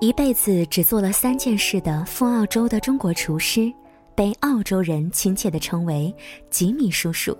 [0.00, 3.70] 一辈子只做了三件事的赴澳洲的中国厨师，
[4.14, 6.12] 被澳洲人亲切地称为
[6.48, 7.36] “吉米叔叔”，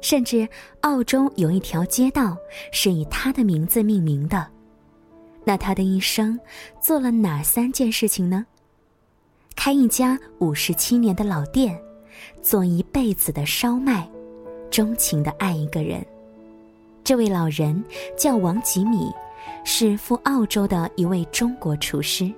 [0.00, 0.48] 甚至
[0.82, 2.36] 澳洲有一条街道
[2.70, 4.46] 是以他的名字命名的。
[5.42, 6.38] 那他的一生
[6.80, 8.46] 做了哪三件事情呢？
[9.56, 11.76] 开一家五十七年的老店，
[12.40, 14.08] 做一辈子的烧麦，
[14.70, 16.06] 钟情的爱一个人。
[17.02, 17.82] 这位老人
[18.16, 19.10] 叫王吉米。
[19.64, 22.32] 是赴澳洲的一位中国厨师。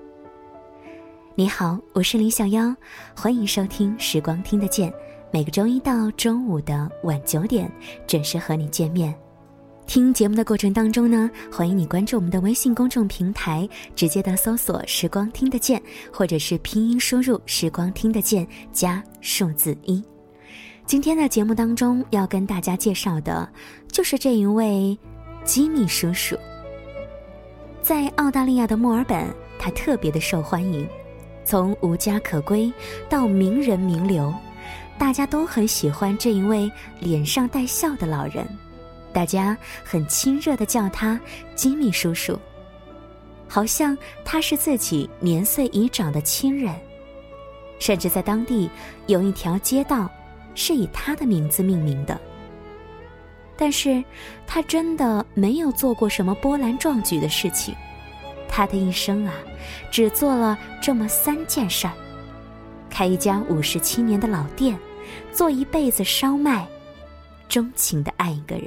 [1.35, 2.75] 你好，我是李小妖，
[3.17, 4.91] 欢迎收听《时光听得见》，
[5.31, 7.71] 每个周一到周五的晚九点
[8.07, 9.15] 准时和你见面。
[9.87, 15.83] 听节目的过程当中呢，欢迎你关注我们的微信公众平台，直接的搜索“时光听得见”，
[16.13, 20.03] 或者是拼音输入“时光听得见”加数字一。
[20.85, 23.51] 今天的节目当中要跟大家介绍的，
[23.89, 24.97] 就是这一位
[25.45, 26.37] 吉米叔叔。
[27.83, 29.29] 在澳大利亚的墨尔本，
[29.59, 30.89] 他特别的受欢迎，
[31.45, 32.73] 从无家可归
[33.09, 34.33] 到名人名流，
[34.97, 38.47] 大家都很喜欢这一位脸上带笑的老人，
[39.13, 41.21] 大家很亲热的叫他
[41.57, 42.39] 吉米叔叔，
[43.49, 46.73] 好像他是自己年岁已长的亲人，
[47.81, 48.71] 甚至在当地
[49.09, 50.09] 有一条街道
[50.55, 52.19] 是以他的名字命名的。
[53.63, 54.03] 但是，
[54.45, 57.73] 他真的没有做过什么波澜壮举的事情。
[58.49, 59.35] 他的一生啊，
[59.89, 61.93] 只做了这么三件事儿：
[62.91, 64.77] 开一家五十七年的老店，
[65.31, 66.67] 做一辈子烧麦，
[67.49, 68.67] 钟情的爱一个人。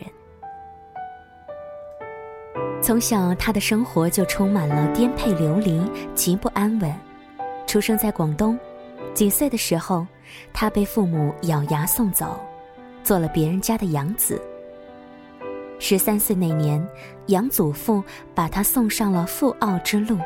[2.82, 5.82] 从小，他的生活就充满了颠沛流离，
[6.14, 6.90] 极不安稳。
[7.68, 8.58] 出生在广东，
[9.14, 10.08] 几岁的时候，
[10.54, 12.40] 他被父母咬牙送走，
[13.04, 14.42] 做了别人家的养子。
[15.80, 16.86] 十三岁那年，
[17.28, 20.18] 养祖父把他送上了赴澳之路。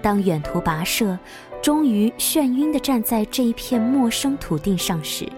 [0.00, 1.18] 当远途跋涉，
[1.60, 5.28] 终于眩晕地站在这一片陌生土地上时，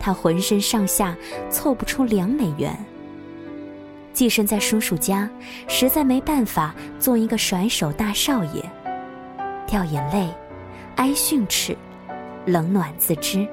[0.00, 1.14] 他浑身上下
[1.50, 2.74] 凑不出两美元。
[4.12, 5.28] 寄生在叔叔家，
[5.68, 8.64] 实在没办法做一个甩手大少爷，
[9.66, 10.32] 掉眼泪，
[10.96, 11.76] 挨训斥，
[12.46, 13.46] 冷暖自知。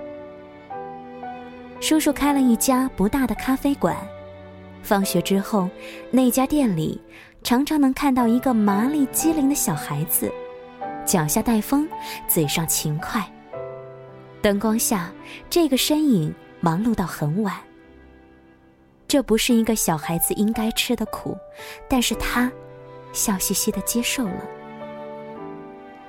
[1.81, 3.97] 叔叔开了一家不大的咖啡馆。
[4.83, 5.69] 放学之后，
[6.11, 7.01] 那家店里
[7.41, 10.31] 常常能看到一个麻利机灵的小孩子，
[11.05, 11.88] 脚下带风，
[12.27, 13.25] 嘴上勤快。
[14.41, 15.09] 灯光下，
[15.49, 17.55] 这个身影忙碌到很晚。
[19.07, 21.38] 这不是一个小孩子应该吃的苦，
[21.88, 22.51] 但是他
[23.13, 24.44] 笑嘻嘻的接受了。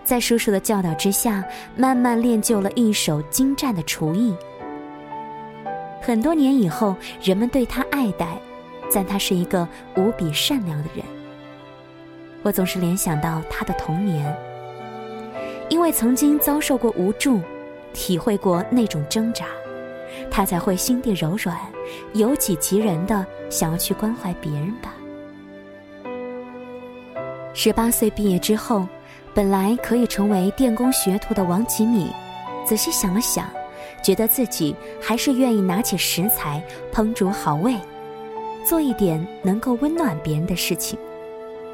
[0.02, 1.44] 在叔叔的教导之下，
[1.76, 4.34] 慢慢练就了一手精湛的厨艺。
[6.02, 8.36] 很多年以后，人们对他爱戴。
[8.90, 11.04] 赞他是一个无比善良的人。
[12.42, 14.36] 我总是联想到他的童年，
[15.68, 17.40] 因为曾经遭受过无助，
[17.92, 19.46] 体会过那种挣扎，
[20.30, 21.58] 他才会心地柔软，
[22.12, 24.92] 由己及人的想要去关怀别人吧。
[27.54, 28.86] 十八岁毕业之后，
[29.32, 32.10] 本来可以成为电工学徒的王吉米，
[32.66, 33.48] 仔细想了想，
[34.02, 36.62] 觉得自己还是愿意拿起食材
[36.92, 37.74] 烹煮好味。
[38.64, 40.98] 做一点能够温暖别人的事情，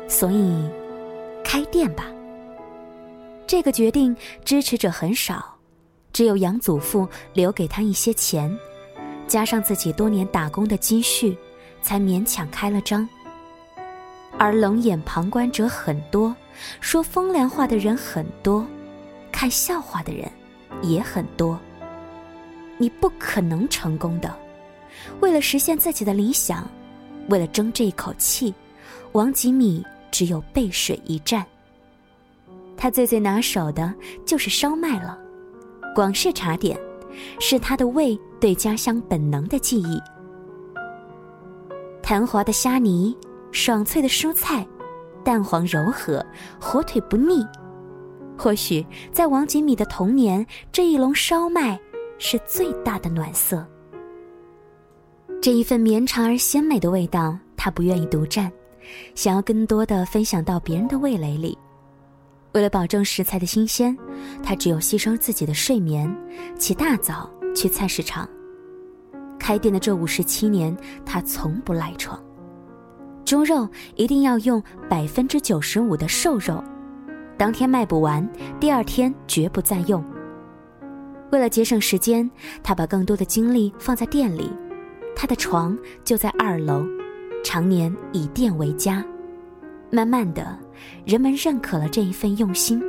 [0.09, 0.69] 所以
[1.45, 2.07] 开店吧。
[3.47, 5.57] 这个决定支持者很少，
[6.13, 8.55] 只有养祖父留给他一些钱，
[9.27, 11.37] 加上自己多年打工的积蓄，
[11.81, 13.09] 才勉强开了张。
[14.39, 16.35] 而冷眼旁观者很多，
[16.81, 18.67] 说风凉话的人很多，
[19.31, 20.31] 看笑话的人
[20.83, 21.59] 也很多。
[22.79, 24.35] 你不可能成功的，
[25.21, 26.69] 为了实现自己的理想。
[27.29, 28.55] 为了争这一口气，
[29.13, 31.45] 王吉米只有背水一战。
[32.77, 33.95] 他最最拿手的
[34.25, 35.19] 就是烧麦了，
[35.95, 36.79] 广式茶点，
[37.39, 40.01] 是他的胃对家乡本能的记忆。
[42.03, 43.17] 弹滑的虾泥，
[43.53, 44.67] 爽脆的蔬菜，
[45.23, 46.25] 蛋黄柔和，
[46.59, 47.47] 火腿不腻。
[48.37, 51.79] 或许在王吉米的童年，这一笼烧麦
[52.19, 53.65] 是最大的暖色。
[55.43, 58.53] 这一份绵长而鲜美的味道，他不愿意独占，
[59.15, 61.57] 想要更多的分享到别人的味蕾里。
[62.53, 63.97] 为了保证食材的新鲜，
[64.43, 66.15] 他只有牺牲自己的睡眠，
[66.59, 68.29] 起大早去菜市场。
[69.39, 70.77] 开店的这五十七年，
[71.07, 72.23] 他从不赖床。
[73.25, 73.67] 猪肉
[73.97, 76.63] 一定要用百分之九十五的瘦肉，
[77.39, 78.29] 当天卖不完，
[78.61, 80.05] 第二天绝不再用。
[81.33, 82.31] 为了节省时间，
[82.63, 84.53] 他把更多的精力放在店里。
[85.21, 86.83] 他的床就在二楼，
[87.45, 89.05] 常年以店为家。
[89.91, 90.59] 慢慢的，
[91.05, 92.83] 人们认可了这一份用心。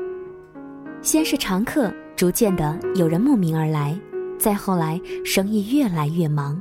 [1.02, 4.00] 先是常客，逐渐的有人慕名而来，
[4.40, 6.58] 再后来生意越来越忙，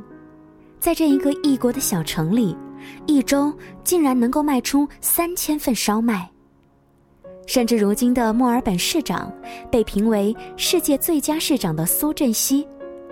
[0.80, 2.56] 在这一个异国的小城里，
[3.06, 6.28] 一周竟然能够卖出三千份烧麦。
[7.46, 9.32] 甚至如今的墨尔本市长，
[9.70, 12.66] 被评为世界最佳市长的苏振熙，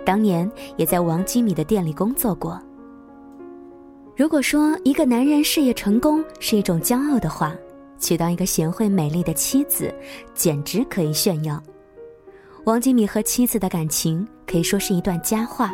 [0.09, 2.59] 当年也在王基米的店里工作过。
[4.15, 7.55] 如果说一个男人事业成功是一种骄傲的话，
[7.99, 9.93] 娶到一个贤惠美丽的妻子，
[10.33, 11.61] 简直可以炫耀。
[12.63, 15.71] 王基米和妻子的感情可以说是一段佳话，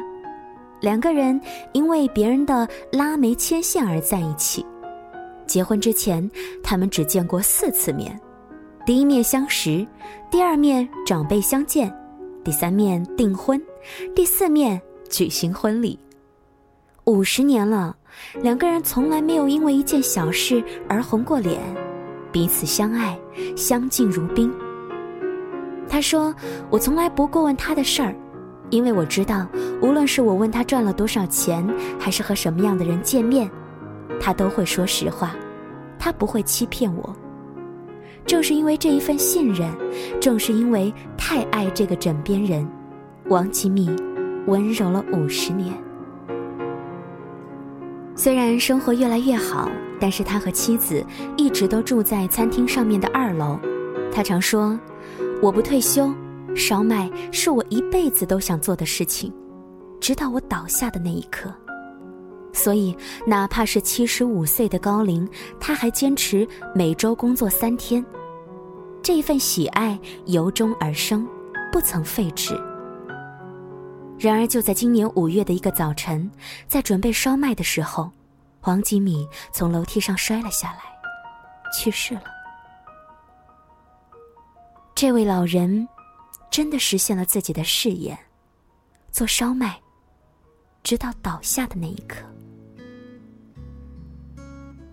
[0.82, 1.40] 两个人
[1.72, 4.66] 因为别人的拉煤牵线而在一起。
[5.48, 6.30] 结婚之前，
[6.62, 8.20] 他们只见过四次面：
[8.86, 9.88] 第一面相识，
[10.30, 11.90] 第二面长辈相见，
[12.46, 13.60] 第三面订婚，
[14.16, 15.98] 第四面举行婚礼。
[17.06, 17.98] 五十年了，
[18.40, 21.60] 两个人从来没有因为一件小事而红过脸。
[22.32, 23.18] 彼此相爱，
[23.58, 24.54] 相敬如宾。
[25.90, 26.32] 他说
[26.70, 28.16] ：“我从来不过问他的事儿，
[28.70, 29.48] 因为我知道，
[29.82, 31.68] 无论是我问他赚了多少钱，
[32.00, 33.50] 还是和什么样的人见面，
[34.22, 35.36] 他都会说实话，
[35.98, 37.16] 他不会欺骗我。
[38.26, 39.72] 正是因为这一份信任，
[40.20, 42.68] 正是因为太爱这个枕边人，
[43.30, 43.90] 王吉米
[44.48, 45.74] 温柔了五十年。
[48.16, 51.02] 虽然生活越来越好。”但是他和妻子
[51.38, 53.58] 一直都住在餐厅上面的二楼。
[54.12, 54.78] 他常说
[55.42, 56.14] ：“我不退休，
[56.54, 59.34] 烧麦是我一辈子都想做的事情，
[60.02, 61.50] 直到我倒下的那一刻。”
[62.66, 62.98] 所以，
[63.28, 65.30] 哪怕是七十五岁的高龄，
[65.60, 68.04] 他还坚持每周工作三天。
[69.04, 71.28] 这份喜爱由衷而生，
[71.72, 72.60] 不曾废止。
[74.18, 76.28] 然而，就在今年五月的一个早晨，
[76.68, 78.12] 在准备烧麦的时候。
[78.60, 80.80] 黄吉米从楼梯上摔了下来，
[81.72, 82.24] 去世了。
[84.96, 85.88] 这位老人
[86.50, 88.18] 真的实现了自己的誓言，
[89.12, 89.80] 做烧麦，
[90.82, 92.26] 直到倒下的那一刻。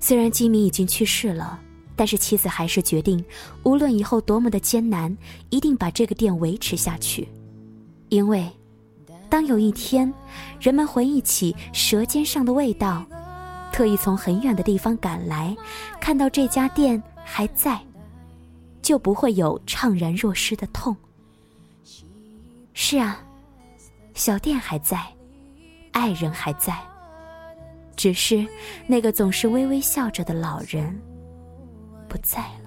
[0.03, 1.61] 虽然吉米已经去世了，
[1.95, 3.25] 但是妻子还是决定，
[3.63, 5.17] 无论以后多么的艰难，
[5.49, 7.29] 一定把这个店维持下去，
[8.09, 8.51] 因为，
[9.31, 10.13] 当有一天，
[10.61, 13.07] 人们回忆起舌尖上的味道。
[13.71, 15.57] 特意从很远的地方赶来，
[16.01, 17.81] 看到这家店还在，
[18.83, 20.97] 就不会有怅然若失的痛。
[22.75, 23.25] 是啊，
[24.15, 25.01] 小店还在，
[25.93, 26.77] 爱人还在，
[27.97, 28.47] 只是
[28.87, 31.01] 那个总是微微笑着的老人
[32.09, 32.63] 不在了。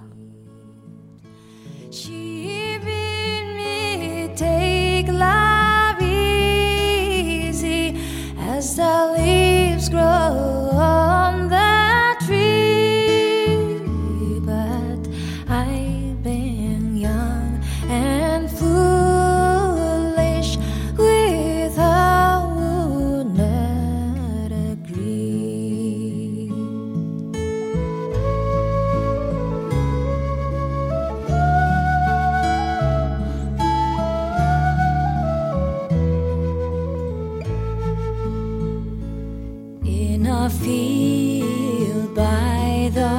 [42.14, 43.16] by the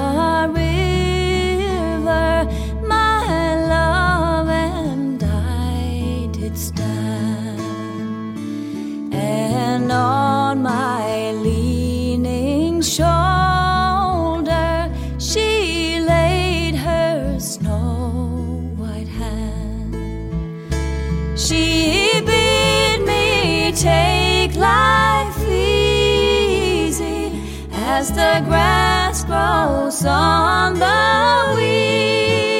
[0.60, 2.30] river,
[2.86, 7.60] my love and I did stand,
[9.14, 13.08] and on my leaning shoulder
[15.18, 18.12] she laid her snow
[18.76, 19.94] white hand.
[21.38, 24.85] She bid me take life.
[27.98, 32.55] as the grass grows on the weed.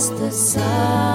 [0.00, 1.09] as the sun.